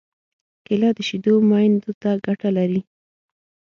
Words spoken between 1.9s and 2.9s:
ته ګټه لري.